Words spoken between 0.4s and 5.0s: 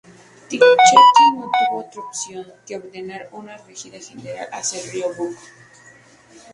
Tujachevski no tuvo otra opción que ordenar una retirada general hacia el